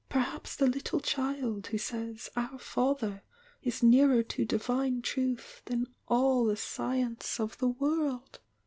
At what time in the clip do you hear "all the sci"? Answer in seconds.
6.07-6.95